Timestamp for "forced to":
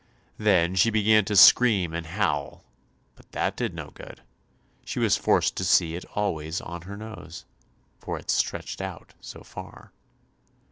5.15-5.63